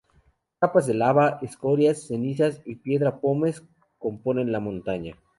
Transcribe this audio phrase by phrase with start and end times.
[0.57, 3.61] Capas de lava, escorias, cenizas, y piedra pómez
[3.99, 5.15] componen la montaña.